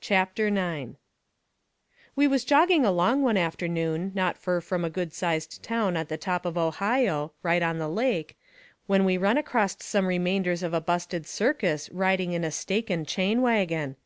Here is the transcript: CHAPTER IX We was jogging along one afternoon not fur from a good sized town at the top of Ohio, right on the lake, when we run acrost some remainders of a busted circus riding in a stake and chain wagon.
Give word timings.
CHAPTER 0.00 0.46
IX 0.46 0.92
We 2.16 2.26
was 2.26 2.46
jogging 2.46 2.86
along 2.86 3.20
one 3.20 3.36
afternoon 3.36 4.10
not 4.14 4.38
fur 4.38 4.62
from 4.62 4.86
a 4.86 4.88
good 4.88 5.12
sized 5.12 5.62
town 5.62 5.98
at 5.98 6.08
the 6.08 6.16
top 6.16 6.46
of 6.46 6.56
Ohio, 6.56 7.32
right 7.42 7.62
on 7.62 7.76
the 7.76 7.86
lake, 7.90 8.38
when 8.86 9.04
we 9.04 9.18
run 9.18 9.36
acrost 9.36 9.82
some 9.82 10.06
remainders 10.06 10.62
of 10.62 10.72
a 10.72 10.80
busted 10.80 11.26
circus 11.26 11.90
riding 11.90 12.32
in 12.32 12.42
a 12.42 12.50
stake 12.50 12.88
and 12.88 13.06
chain 13.06 13.42
wagon. 13.42 13.96